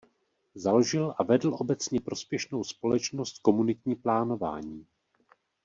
Založil 0.55 1.13
a 1.17 1.23
vedl 1.23 1.55
obecně 1.59 2.01
prospěšnou 2.01 2.63
společnost 2.63 3.39
Komunitní 3.41 3.95
plánování. 3.95 4.85